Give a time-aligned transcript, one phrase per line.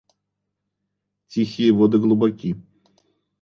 [1.29, 2.51] Тихие воды глубоки.